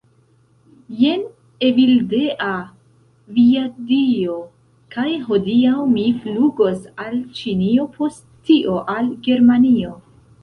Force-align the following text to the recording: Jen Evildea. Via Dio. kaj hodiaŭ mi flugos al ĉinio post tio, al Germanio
Jen 0.99 1.25
Evildea. 1.67 2.53
Via 3.35 3.65
Dio. 3.91 4.37
kaj 4.95 5.05
hodiaŭ 5.27 5.75
mi 5.91 6.05
flugos 6.23 6.87
al 7.03 7.19
ĉinio 7.41 7.85
post 7.99 8.25
tio, 8.49 8.79
al 8.95 9.13
Germanio 9.29 9.93